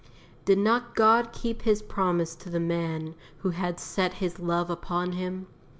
Did 0.45 0.57
not 0.57 0.95
God 0.95 1.31
keep 1.31 1.61
His 1.61 1.83
promise 1.83 2.33
to 2.37 2.49
the 2.49 2.59
man 2.59 3.13
who 3.41 3.51
had 3.51 3.79
"set 3.79 4.13
his 4.13 4.39
love 4.39 4.71
upon 4.71 5.11
Him"? 5.11 5.45